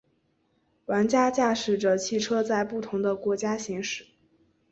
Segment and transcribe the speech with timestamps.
[0.87, 4.07] 玩家驾驶着汽车在不同的国家行驶。